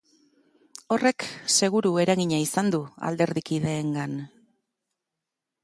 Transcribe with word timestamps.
Horrek 0.95 1.25
seguru 1.55 1.91
eragina 2.05 2.39
izan 2.45 2.73
du 2.77 2.81
alderdikideengan. 3.11 4.19